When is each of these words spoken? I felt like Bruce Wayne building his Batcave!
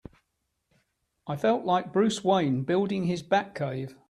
I 1.27 1.35
felt 1.35 1.63
like 1.63 1.93
Bruce 1.93 2.23
Wayne 2.23 2.63
building 2.63 3.03
his 3.03 3.21
Batcave! 3.21 3.93